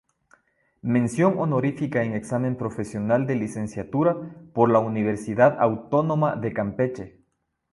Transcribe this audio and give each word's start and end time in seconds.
Mención 0.81 1.35
honorífica 1.37 2.01
en 2.01 2.15
examen 2.15 2.55
profesional 2.57 3.27
de 3.27 3.35
licenciatura 3.35 4.17
por 4.51 4.71
la 4.71 4.79
Universidad 4.79 5.59
Autónoma 5.59 6.35
de 6.37 6.53
Campeche. 6.53 7.19